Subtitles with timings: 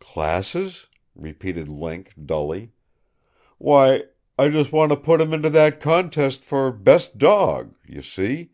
[0.00, 2.72] "Classes?" repeated Link dully.
[3.56, 4.02] "Why,
[4.38, 8.50] I just want to put him into that contest for 'best dawg,' you see.